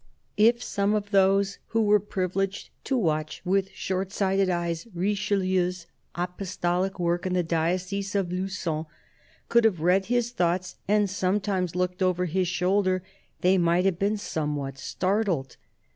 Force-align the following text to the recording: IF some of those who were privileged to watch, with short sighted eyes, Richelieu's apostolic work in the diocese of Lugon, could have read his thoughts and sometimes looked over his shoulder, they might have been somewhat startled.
IF 0.37 0.63
some 0.63 0.95
of 0.95 1.11
those 1.11 1.59
who 1.67 1.83
were 1.83 1.99
privileged 1.99 2.71
to 2.85 2.97
watch, 2.97 3.39
with 3.45 3.69
short 3.69 4.11
sighted 4.11 4.49
eyes, 4.49 4.87
Richelieu's 4.95 5.85
apostolic 6.15 6.99
work 6.99 7.27
in 7.27 7.33
the 7.33 7.43
diocese 7.43 8.15
of 8.15 8.31
Lugon, 8.31 8.87
could 9.47 9.63
have 9.63 9.81
read 9.81 10.05
his 10.05 10.31
thoughts 10.31 10.77
and 10.87 11.07
sometimes 11.07 11.75
looked 11.75 12.01
over 12.01 12.25
his 12.25 12.47
shoulder, 12.47 13.03
they 13.41 13.59
might 13.59 13.85
have 13.85 13.99
been 13.99 14.17
somewhat 14.17 14.79
startled. 14.79 15.57